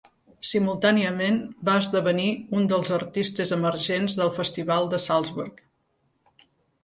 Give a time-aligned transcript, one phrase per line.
[0.51, 1.35] Simultàniament
[1.67, 2.25] va esdevenir
[2.59, 5.61] un dels artistes emergents del Festival de Salzburg.